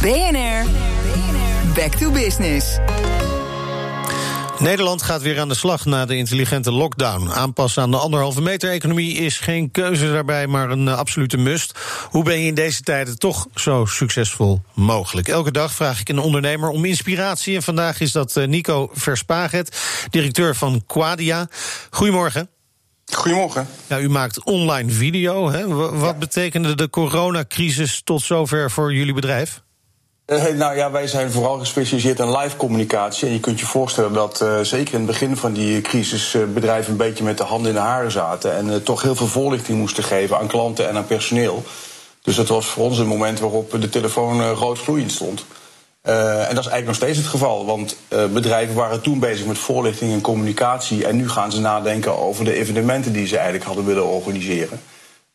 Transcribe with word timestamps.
BNR, 0.00 0.64
back 1.74 1.94
to 1.94 2.10
business. 2.10 2.78
Nederland 4.58 5.02
gaat 5.02 5.22
weer 5.22 5.40
aan 5.40 5.48
de 5.48 5.54
slag 5.54 5.84
na 5.84 6.06
de 6.06 6.16
intelligente 6.16 6.72
lockdown. 6.72 7.28
Aanpassen 7.28 7.82
aan 7.82 7.90
de 7.90 7.96
anderhalve 7.96 8.40
meter 8.40 8.70
economie 8.70 9.14
is 9.14 9.38
geen 9.38 9.70
keuze 9.70 10.12
daarbij, 10.12 10.46
maar 10.46 10.70
een 10.70 10.86
uh, 10.86 10.98
absolute 10.98 11.36
must. 11.36 11.78
Hoe 12.10 12.24
ben 12.24 12.40
je 12.40 12.46
in 12.46 12.54
deze 12.54 12.82
tijden 12.82 13.18
toch 13.18 13.46
zo 13.54 13.84
succesvol 13.84 14.62
mogelijk? 14.74 15.28
Elke 15.28 15.52
dag 15.52 15.72
vraag 15.72 16.00
ik 16.00 16.08
een 16.08 16.18
ondernemer 16.18 16.68
om 16.68 16.84
inspiratie. 16.84 17.56
En 17.56 17.62
vandaag 17.62 18.00
is 18.00 18.12
dat 18.12 18.36
uh, 18.36 18.46
Nico 18.46 18.90
Verspaget, 18.92 19.80
directeur 20.10 20.56
van 20.56 20.82
Quadia. 20.86 21.48
Goedemorgen. 21.90 22.48
Goedemorgen. 23.12 23.68
Ja, 23.86 23.98
u 23.98 24.08
maakt 24.08 24.44
online 24.44 24.90
video. 24.92 25.50
Hè? 25.50 25.68
Wat 25.68 26.00
ja. 26.00 26.14
betekende 26.14 26.74
de 26.74 26.90
coronacrisis 26.90 28.00
tot 28.04 28.22
zover 28.22 28.70
voor 28.70 28.94
jullie 28.94 29.14
bedrijf? 29.14 29.62
Uh, 30.30 30.46
nou 30.46 30.76
ja, 30.76 30.90
wij 30.90 31.06
zijn 31.06 31.30
vooral 31.30 31.58
gespecialiseerd 31.58 32.18
in 32.18 32.36
live 32.36 32.56
communicatie. 32.56 33.26
En 33.26 33.32
je 33.32 33.40
kunt 33.40 33.60
je 33.60 33.66
voorstellen 33.66 34.12
dat 34.12 34.40
uh, 34.42 34.60
zeker 34.60 34.92
in 34.92 35.00
het 35.00 35.08
begin 35.08 35.36
van 35.36 35.52
die 35.52 35.80
crisis 35.80 36.36
bedrijven 36.54 36.90
een 36.90 36.96
beetje 36.98 37.24
met 37.24 37.38
de 37.38 37.44
handen 37.44 37.68
in 37.68 37.74
de 37.74 37.80
haren 37.80 38.10
zaten. 38.10 38.56
En 38.56 38.82
toch 38.82 39.02
heel 39.02 39.14
veel 39.14 39.26
voorlichting 39.26 39.78
moesten 39.78 40.04
geven 40.04 40.38
aan 40.38 40.46
klanten 40.46 40.88
en 40.88 40.96
aan 40.96 41.06
personeel. 41.06 41.62
Dus 42.22 42.36
dat 42.36 42.48
was 42.48 42.66
voor 42.66 42.84
ons 42.84 42.98
een 42.98 43.06
moment 43.06 43.40
waarop 43.40 43.80
de 43.80 43.88
telefoon 43.88 44.50
rood 44.50 44.78
gloeiend 44.78 45.12
stond. 45.12 45.44
en 46.02 46.54
dat 46.54 46.64
is 46.64 46.70
eigenlijk 46.70 46.86
nog 46.86 46.94
steeds 46.94 47.18
het 47.18 47.26
geval. 47.26 47.66
Want 47.66 47.96
bedrijven 48.08 48.74
waren 48.74 49.00
toen 49.00 49.18
bezig 49.18 49.46
met 49.46 49.58
voorlichting 49.58 50.12
en 50.12 50.20
communicatie. 50.20 51.06
En 51.06 51.16
nu 51.16 51.28
gaan 51.28 51.52
ze 51.52 51.60
nadenken 51.60 52.18
over 52.18 52.44
de 52.44 52.54
evenementen 52.54 53.12
die 53.12 53.26
ze 53.26 53.34
eigenlijk 53.34 53.64
hadden 53.64 53.84
willen 53.84 54.06
organiseren. 54.06 54.80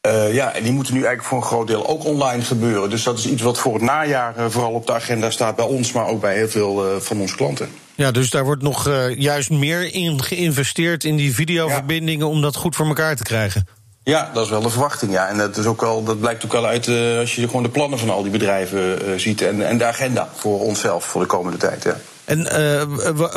Uh, 0.06 0.34
ja, 0.34 0.54
en 0.54 0.64
die 0.64 0.72
moeten 0.72 0.94
nu 0.94 1.00
eigenlijk 1.00 1.28
voor 1.28 1.38
een 1.38 1.44
groot 1.44 1.68
deel 1.68 1.88
ook 1.88 2.06
online 2.06 2.42
gebeuren. 2.42 2.90
Dus 2.90 3.04
dat 3.04 3.18
is 3.18 3.28
iets 3.28 3.42
wat 3.42 3.58
voor 3.58 3.74
het 3.74 3.82
najaar 3.82 4.38
uh, 4.38 4.46
vooral 4.50 4.72
op 4.72 4.86
de 4.86 4.94
agenda 4.94 5.30
staat 5.30 5.56
bij 5.56 5.66
ons, 5.66 5.92
maar 5.92 6.08
ook 6.08 6.22
bij 6.22 6.36
heel 6.36 6.50
veel 6.50 6.86
uh, 6.86 7.00
van 7.00 7.22
onze 7.22 7.36
klanten. 7.36 7.70
Ja, 7.96 8.12
dus 8.12 8.30
daar 8.30 8.44
wordt 8.44 8.62
nog 8.62 8.90
juist 9.18 9.50
meer 9.50 9.94
in 9.94 10.24
geïnvesteerd 10.24 11.04
in 11.04 11.16
die 11.16 11.34
videoverbindingen 11.34 12.26
ja. 12.26 12.32
om 12.32 12.42
dat 12.42 12.56
goed 12.56 12.76
voor 12.76 12.88
elkaar 12.88 13.16
te 13.16 13.24
krijgen. 13.24 13.68
Ja, 14.06 14.32
dat 14.34 14.44
is 14.44 14.50
wel 14.50 14.62
de 14.62 14.70
verwachting. 14.70 15.12
Ja. 15.12 15.28
En 15.28 15.38
dat, 15.38 15.58
is 15.58 15.66
ook 15.66 15.82
al, 15.82 16.04
dat 16.04 16.20
blijkt 16.20 16.46
ook 16.46 16.52
wel 16.52 16.66
uit 16.66 16.88
als 17.20 17.36
je 17.36 17.46
gewoon 17.46 17.64
de 17.64 17.70
plannen 17.70 18.00
van 18.00 18.10
al 18.10 18.22
die 18.22 18.32
bedrijven 18.32 19.20
ziet 19.20 19.42
en, 19.42 19.68
en 19.68 19.78
de 19.78 19.86
agenda 19.86 20.30
voor 20.36 20.60
onszelf 20.60 21.06
voor 21.06 21.22
de 21.22 21.28
komende 21.28 21.58
tijd. 21.58 21.84
Ja. 21.84 21.98
En 22.26 22.40
uh, 22.40 22.82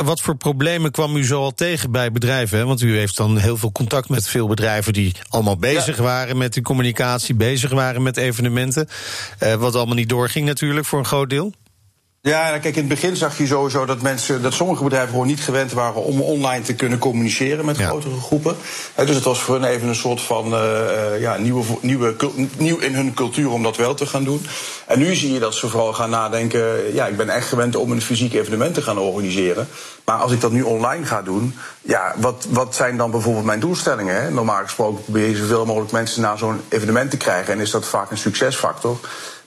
wat 0.03 0.21
voor 0.21 0.35
problemen 0.35 0.91
kwam 0.91 1.15
u 1.15 1.25
zo 1.25 1.41
al 1.41 1.53
tegen 1.53 1.91
bij 1.91 2.11
bedrijven? 2.11 2.57
Hè? 2.57 2.65
Want 2.65 2.81
u 2.81 2.97
heeft 2.97 3.17
dan 3.17 3.37
heel 3.37 3.57
veel 3.57 3.71
contact 3.71 4.09
met 4.09 4.27
veel 4.27 4.47
bedrijven 4.47 4.93
die 4.93 5.15
allemaal 5.29 5.57
bezig 5.57 5.97
ja. 5.97 6.03
waren 6.03 6.37
met 6.37 6.53
de 6.53 6.61
communicatie, 6.61 7.35
bezig 7.35 7.71
waren 7.71 8.01
met 8.01 8.17
evenementen. 8.17 8.87
Wat 9.57 9.75
allemaal 9.75 9.95
niet 9.95 10.09
doorging 10.09 10.45
natuurlijk 10.45 10.85
voor 10.85 10.99
een 10.99 11.05
groot 11.05 11.29
deel. 11.29 11.53
Ja, 12.29 12.57
kijk, 12.57 12.75
in 12.75 12.79
het 12.79 12.87
begin 12.87 13.15
zag 13.15 13.37
je 13.37 13.47
sowieso 13.47 13.85
dat 13.85 14.01
mensen, 14.01 14.41
dat 14.41 14.53
sommige 14.53 14.83
bedrijven 14.83 15.09
gewoon 15.09 15.27
niet 15.27 15.41
gewend 15.41 15.71
waren 15.71 16.03
om 16.03 16.21
online 16.21 16.63
te 16.63 16.75
kunnen 16.75 16.99
communiceren 16.99 17.65
met 17.65 17.77
ja. 17.77 17.87
grotere 17.87 18.19
groepen. 18.19 18.55
Dus 18.95 19.15
het 19.15 19.23
was 19.23 19.39
voor 19.41 19.55
hen 19.55 19.69
even 19.69 19.87
een 19.87 19.95
soort 19.95 20.21
van 20.21 20.53
uh, 20.53 21.19
ja, 21.19 21.37
nieuwe, 21.37 21.63
nieuwe, 21.81 22.15
nieuw 22.57 22.77
in 22.77 22.95
hun 22.95 23.13
cultuur 23.13 23.49
om 23.49 23.63
dat 23.63 23.77
wel 23.77 23.93
te 23.93 24.05
gaan 24.05 24.23
doen. 24.23 24.45
En 24.85 24.99
nu 24.99 25.15
zie 25.15 25.33
je 25.33 25.39
dat 25.39 25.55
ze 25.55 25.69
vooral 25.69 25.93
gaan 25.93 26.09
nadenken. 26.09 26.93
Ja, 26.93 27.05
ik 27.05 27.17
ben 27.17 27.29
echt 27.29 27.47
gewend 27.47 27.75
om 27.75 27.91
een 27.91 28.01
fysiek 28.01 28.33
evenement 28.33 28.73
te 28.73 28.81
gaan 28.81 28.97
organiseren. 28.97 29.67
Maar 30.05 30.17
als 30.17 30.31
ik 30.31 30.41
dat 30.41 30.51
nu 30.51 30.61
online 30.61 31.05
ga 31.05 31.21
doen, 31.21 31.55
ja, 31.81 32.15
wat, 32.17 32.47
wat 32.49 32.75
zijn 32.75 32.97
dan 32.97 33.11
bijvoorbeeld 33.11 33.45
mijn 33.45 33.59
doelstellingen? 33.59 34.21
Hè? 34.21 34.31
Normaal 34.31 34.63
gesproken 34.63 35.03
probeer 35.03 35.29
je 35.29 35.35
zoveel 35.35 35.65
mogelijk 35.65 35.91
mensen 35.91 36.21
naar 36.21 36.37
zo'n 36.37 36.61
evenement 36.69 37.11
te 37.11 37.17
krijgen 37.17 37.53
en 37.53 37.59
is 37.59 37.71
dat 37.71 37.85
vaak 37.85 38.11
een 38.11 38.17
succesfactor. 38.17 38.99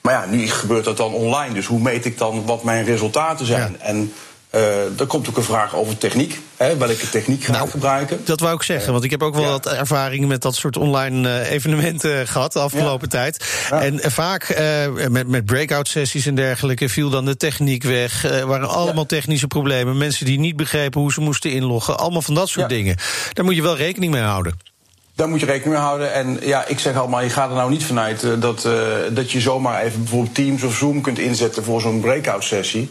Maar 0.03 0.13
ja, 0.13 0.25
nu 0.25 0.47
gebeurt 0.47 0.85
dat 0.85 0.97
dan 0.97 1.13
online. 1.13 1.53
Dus 1.53 1.65
hoe 1.65 1.79
meet 1.79 2.05
ik 2.05 2.17
dan 2.17 2.45
wat 2.45 2.63
mijn 2.63 2.85
resultaten 2.85 3.45
zijn? 3.45 3.75
Ja. 3.79 3.85
En 3.85 4.13
uh, 4.55 4.99
er 4.99 5.05
komt 5.07 5.29
ook 5.29 5.37
een 5.37 5.43
vraag 5.43 5.75
over 5.75 5.97
techniek. 5.97 6.39
Hè, 6.57 6.77
welke 6.77 7.09
techniek 7.09 7.43
ga 7.43 7.51
ik 7.51 7.57
nou, 7.57 7.69
gebruiken? 7.69 8.21
Dat 8.25 8.39
wou 8.39 8.55
ik 8.55 8.63
zeggen, 8.63 8.91
want 8.91 9.03
ik 9.03 9.11
heb 9.11 9.23
ook 9.23 9.33
wel 9.33 9.43
ja. 9.43 9.49
wat 9.49 9.67
ervaring 9.67 10.27
met 10.27 10.41
dat 10.41 10.55
soort 10.55 10.77
online 10.77 11.29
uh, 11.29 11.51
evenementen 11.51 12.27
gehad 12.27 12.53
de 12.53 12.59
afgelopen 12.59 13.07
ja. 13.11 13.17
tijd. 13.17 13.65
Ja. 13.69 13.81
En 13.81 13.93
uh, 13.93 14.05
vaak 14.05 14.61
met, 15.09 15.27
met 15.27 15.45
breakout 15.45 15.87
sessies 15.87 16.25
en 16.25 16.35
dergelijke 16.35 16.89
viel 16.89 17.09
dan 17.09 17.25
de 17.25 17.37
techniek 17.37 17.83
weg. 17.83 18.23
Er 18.23 18.47
waren 18.47 18.69
allemaal 18.69 19.05
technische 19.05 19.47
problemen. 19.47 19.97
Mensen 19.97 20.25
die 20.25 20.39
niet 20.39 20.55
begrepen 20.55 21.01
hoe 21.01 21.11
ze 21.11 21.21
moesten 21.21 21.51
inloggen. 21.51 21.97
Allemaal 21.97 22.21
van 22.21 22.33
dat 22.33 22.49
soort 22.49 22.69
dingen. 22.69 22.97
Daar 23.33 23.45
moet 23.45 23.55
je 23.55 23.61
wel 23.61 23.77
rekening 23.77 24.11
mee 24.11 24.21
houden. 24.21 24.72
Daar 25.15 25.29
moet 25.29 25.39
je 25.39 25.45
rekening 25.45 25.73
mee 25.73 25.83
houden. 25.83 26.13
En 26.13 26.37
ja, 26.41 26.65
ik 26.67 26.79
zeg 26.79 26.95
allemaal, 26.95 27.21
je 27.21 27.29
gaat 27.29 27.49
er 27.49 27.55
nou 27.55 27.69
niet 27.69 27.85
vanuit 27.85 28.23
uh, 28.23 28.31
dat, 28.39 28.65
uh, 28.65 28.73
dat 29.11 29.31
je 29.31 29.39
zomaar 29.39 29.83
even 29.83 29.99
bijvoorbeeld 29.99 30.35
Teams 30.35 30.63
of 30.63 30.75
Zoom 30.75 31.01
kunt 31.01 31.19
inzetten 31.19 31.63
voor 31.63 31.81
zo'n 31.81 31.99
breakout 31.99 32.43
sessie. 32.43 32.89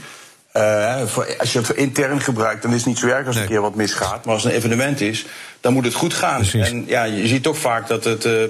Uh, 0.57 1.03
voor, 1.07 1.37
als 1.39 1.53
je 1.53 1.59
het 1.59 1.67
voor 1.67 1.77
intern 1.77 2.21
gebruikt, 2.21 2.63
dan 2.63 2.71
is 2.71 2.77
het 2.77 2.87
niet 2.87 2.99
zo 2.99 3.07
erg 3.07 3.27
als 3.27 3.35
nee. 3.35 3.45
een 3.45 3.51
keer 3.51 3.61
wat 3.61 3.75
misgaat. 3.75 4.25
Maar 4.25 4.35
als 4.35 4.43
het 4.43 4.53
een 4.53 4.59
evenement 4.59 5.01
is, 5.01 5.27
dan 5.61 5.73
moet 5.73 5.85
het 5.85 5.95
goed 5.95 6.15
gaan. 6.15 6.37
Precies. 6.37 6.71
En 6.71 6.85
ja, 6.87 7.05
je 7.05 7.27
ziet 7.27 7.43
toch 7.43 7.59
vaak 7.59 7.89
dat 7.89 8.05
het 8.05 8.25
uh, 8.25 8.43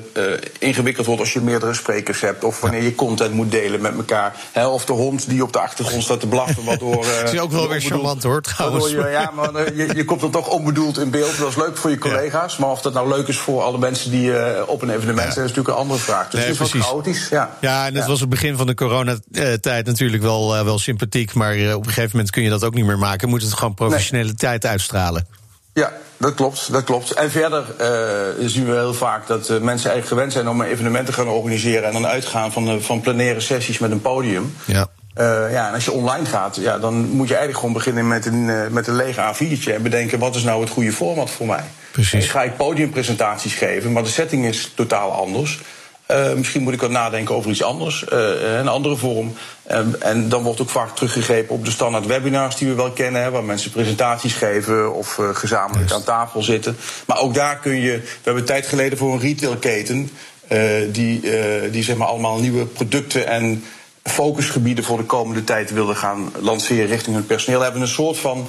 ingewikkeld 0.59 1.07
wordt 1.07 1.21
als 1.21 1.33
je 1.33 1.41
meerdere 1.41 1.75
sprekers 1.75 2.21
hebt. 2.21 2.45
Of 2.45 2.61
wanneer 2.61 2.83
je 2.83 2.95
content 2.95 3.35
moet 3.35 3.51
delen 3.51 3.81
met 3.81 3.97
elkaar. 3.97 4.35
Hè, 4.53 4.67
of 4.67 4.85
de 4.85 4.93
hond 4.93 5.29
die 5.29 5.43
op 5.43 5.53
de 5.53 5.59
achtergrond 5.59 6.03
staat 6.03 6.21
te 6.21 6.27
blaffen. 6.27 6.65
Waardoor, 6.65 7.05
uh, 7.05 7.21
dat 7.21 7.33
is 7.33 7.41
ook 7.41 7.53
wel 7.53 7.69
weer 7.69 7.81
charmant 7.81 8.23
hoor, 8.23 8.43
trouwens. 8.43 8.91
Je, 8.91 9.09
ja, 9.11 9.31
maar 9.34 9.75
je, 9.75 9.95
je 9.95 10.05
komt 10.05 10.23
er 10.23 10.31
toch 10.31 10.49
onbedoeld 10.49 10.99
in 10.99 11.11
beeld. 11.11 11.39
Dat 11.39 11.49
is 11.49 11.57
leuk 11.57 11.77
voor 11.77 11.91
je 11.91 11.99
collega's. 11.99 12.53
Ja. 12.53 12.61
Maar 12.61 12.71
of 12.71 12.81
dat 12.81 12.93
nou 12.93 13.09
leuk 13.09 13.29
is 13.29 13.39
voor 13.39 13.63
alle 13.63 13.79
mensen 13.79 14.11
die 14.11 14.33
op 14.67 14.83
een 14.83 14.91
evenement 14.91 15.27
ja. 15.27 15.33
zijn, 15.33 15.45
is 15.45 15.51
natuurlijk 15.51 15.69
een 15.69 15.83
andere 15.83 16.01
vraag. 16.01 16.25
Dus 16.25 16.41
nee, 16.41 16.43
het 16.43 16.53
is 16.53 16.57
precies. 16.57 16.81
wat 16.81 16.89
chaotisch. 16.89 17.29
Ja, 17.29 17.57
ja 17.61 17.87
en 17.87 17.95
het 17.95 18.07
was 18.07 18.21
het 18.21 18.29
begin 18.29 18.57
van 18.57 18.67
de 18.67 18.75
coronatijd 18.75 19.87
natuurlijk 19.87 20.23
wel, 20.23 20.65
wel 20.65 20.79
sympathiek. 20.79 21.34
Maar 21.34 21.75
op 21.75 21.87
een 21.92 21.98
gegeven 21.98 22.16
moment 22.16 22.34
kun 22.34 22.42
je 22.42 22.50
dat 22.50 22.64
ook 22.64 22.75
niet 22.75 22.84
meer 22.84 22.98
maken. 22.98 23.28
Moet 23.28 23.42
het 23.42 23.53
gewoon 23.53 23.75
professionaliteit 23.75 24.62
nee. 24.62 24.72
uitstralen. 24.72 25.26
Ja, 25.72 25.92
dat 26.16 26.34
klopt, 26.34 26.72
dat 26.72 26.84
klopt. 26.84 27.10
En 27.10 27.30
verder 27.30 27.64
uh, 27.80 28.48
zien 28.48 28.66
we 28.66 28.72
heel 28.72 28.94
vaak 28.94 29.26
dat 29.26 29.41
uh, 29.41 29.48
mensen 29.48 29.91
eigenlijk 29.91 30.06
gewend 30.06 30.32
zijn 30.32 30.48
om 30.48 30.60
een 30.60 30.66
evenement 30.66 31.06
te 31.06 31.12
gaan 31.12 31.28
organiseren 31.28 31.84
en 31.84 31.92
dan 31.92 32.06
uitgaan 32.06 32.53
van, 32.53 32.69
uh, 32.69 32.80
van 32.80 33.00
plenaire 33.00 33.41
sessies 33.41 33.78
met 33.78 33.91
een 33.91 34.00
podium. 34.00 34.54
Ja. 34.64 34.86
ja, 35.50 35.69
en 35.69 35.75
als 35.75 35.84
je 35.84 35.92
online 35.92 36.26
gaat, 36.26 36.56
ja, 36.56 36.78
dan 36.78 36.94
moet 36.94 37.28
je 37.28 37.34
eigenlijk 37.34 37.58
gewoon 37.58 37.72
beginnen 37.72 38.09
met 38.09 38.26
een, 38.26 38.72
met 38.72 38.86
een 38.86 38.97
lege 38.97 39.34
A4'tje 39.34 39.74
en 39.74 39.82
bedenken 39.82 40.19
wat 40.19 40.34
is 40.34 40.42
nou 40.42 40.60
het 40.60 40.70
goede 40.70 40.92
format 40.92 41.30
voor 41.30 41.47
mij. 41.47 41.64
Precies. 41.92 42.24
En 42.24 42.30
ga 42.30 42.42
ik 42.42 42.56
podiumpresentaties 42.56 43.54
geven, 43.54 43.92
maar 43.92 44.03
de 44.03 44.09
setting 44.09 44.47
is 44.47 44.72
totaal 44.74 45.12
anders. 45.12 45.60
Uh, 46.12 46.33
misschien 46.33 46.62
moet 46.62 46.73
ik 46.73 46.81
wat 46.81 46.91
nadenken 46.91 47.34
over 47.34 47.50
iets 47.50 47.62
anders, 47.62 48.05
uh, 48.12 48.59
een 48.59 48.69
andere 48.69 48.97
vorm. 48.97 49.34
Um, 49.73 49.95
en 49.95 50.28
dan 50.28 50.43
wordt 50.43 50.61
ook 50.61 50.71
vaak 50.71 50.97
teruggegrepen 50.97 51.55
op 51.55 51.65
de 51.65 51.71
standaard 51.71 52.06
webinars 52.06 52.56
die 52.56 52.69
we 52.69 52.75
wel 52.75 52.91
kennen, 52.91 53.23
hè, 53.23 53.31
waar 53.31 53.45
mensen 53.45 53.71
presentaties 53.71 54.34
geven 54.34 54.95
of 54.95 55.19
uh, 55.19 55.28
gezamenlijk 55.33 55.93
aan 55.93 56.05
tafel 56.05 56.43
zitten. 56.43 56.77
Maar 57.06 57.19
ook 57.19 57.34
daar 57.34 57.59
kun 57.59 57.81
je. 57.81 57.93
We 57.99 58.21
hebben 58.22 58.45
tijd 58.45 58.67
geleden 58.67 58.99
voor 58.99 59.12
een 59.12 59.21
retailketen 59.21 60.11
die, 60.93 61.21
die 61.71 61.83
zeg 61.83 61.97
maar 61.97 62.06
allemaal 62.06 62.39
nieuwe 62.39 62.65
producten 62.65 63.27
en 63.27 63.65
focusgebieden 64.03 64.84
voor 64.84 64.97
de 64.97 65.05
komende 65.05 65.45
tijd 65.45 65.72
wilden 65.72 65.97
gaan 65.97 66.33
lanceren 66.41 66.87
richting 66.87 67.17
hun 67.17 67.27
personeel. 67.27 67.59
We 67.59 67.65
hebben 67.65 67.83
een 67.83 67.89
soort 67.89 68.19
van 68.19 68.47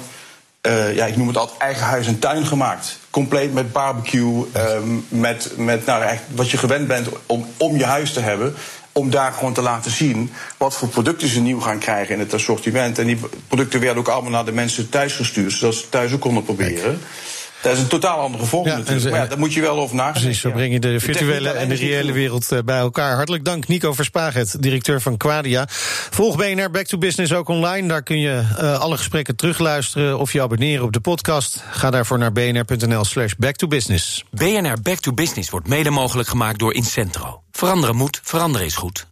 uh, 0.66 0.94
ja, 0.94 1.06
ik 1.06 1.16
noem 1.16 1.26
het 1.26 1.36
altijd 1.36 1.60
eigen 1.60 1.86
huis 1.86 2.06
en 2.06 2.18
tuin 2.18 2.46
gemaakt. 2.46 2.98
Compleet 3.10 3.54
met 3.54 3.72
barbecue, 3.72 4.44
um, 4.56 5.06
met, 5.08 5.52
met 5.56 5.86
nou, 5.86 6.18
wat 6.34 6.50
je 6.50 6.56
gewend 6.56 6.86
bent 6.86 7.08
om, 7.26 7.46
om 7.56 7.76
je 7.76 7.84
huis 7.84 8.12
te 8.12 8.20
hebben. 8.20 8.54
Om 8.92 9.10
daar 9.10 9.32
gewoon 9.32 9.52
te 9.52 9.62
laten 9.62 9.90
zien 9.90 10.32
wat 10.56 10.76
voor 10.76 10.88
producten 10.88 11.28
ze 11.28 11.40
nieuw 11.40 11.60
gaan 11.60 11.78
krijgen 11.78 12.14
in 12.14 12.20
het 12.20 12.34
assortiment. 12.34 12.98
En 12.98 13.06
die 13.06 13.18
producten 13.48 13.80
werden 13.80 13.98
ook 13.98 14.08
allemaal 14.08 14.30
naar 14.30 14.44
de 14.44 14.52
mensen 14.52 14.88
thuis 14.88 15.12
gestuurd, 15.12 15.52
zodat 15.52 15.74
ze 15.74 15.88
thuis 15.88 16.12
ook 16.12 16.20
konden 16.20 16.44
proberen. 16.44 17.00
Dat 17.64 17.72
is 17.72 17.78
een 17.78 17.86
totaal 17.86 18.20
andere 18.20 18.44
vorm 18.44 18.66
ja, 18.66 18.76
natuurlijk. 18.76 19.10
Maar 19.10 19.20
ja, 19.20 19.26
daar 19.26 19.38
moet 19.38 19.52
je 19.52 19.60
wel 19.60 19.78
over 19.78 19.96
nadenken. 19.96 20.22
Precies, 20.22 20.40
zo 20.40 20.50
breng 20.50 20.72
je 20.72 20.80
de 20.80 21.00
virtuele 21.00 21.50
en 21.50 21.68
de 21.68 21.74
reële 21.74 22.12
wereld 22.12 22.48
bij 22.64 22.78
elkaar. 22.78 23.14
Hartelijk 23.14 23.44
dank 23.44 23.68
Nico 23.68 23.92
Verspaget, 23.92 24.62
directeur 24.62 25.00
van 25.00 25.16
Quadia. 25.16 25.64
Volg 26.10 26.36
BNR 26.36 26.70
Back 26.70 26.86
to 26.86 26.98
Business 26.98 27.32
ook 27.32 27.48
online. 27.48 27.88
Daar 27.88 28.02
kun 28.02 28.18
je 28.18 28.42
uh, 28.60 28.80
alle 28.80 28.96
gesprekken 28.96 29.36
terugluisteren 29.36 30.18
of 30.18 30.32
je 30.32 30.42
abonneren 30.42 30.84
op 30.84 30.92
de 30.92 31.00
podcast. 31.00 31.64
Ga 31.70 31.90
daarvoor 31.90 32.18
naar 32.18 32.32
bnr.nl 32.32 33.04
slash 33.04 33.32
back 33.38 33.56
to 33.56 33.66
business. 33.66 34.24
BNR 34.30 34.76
Back 34.82 34.98
to 34.98 35.12
Business 35.12 35.50
wordt 35.50 35.68
mede 35.68 35.90
mogelijk 35.90 36.28
gemaakt 36.28 36.58
door 36.58 36.74
Incentro. 36.74 37.42
Veranderen 37.52 37.96
moet, 37.96 38.20
veranderen 38.22 38.66
is 38.66 38.76
goed. 38.76 39.06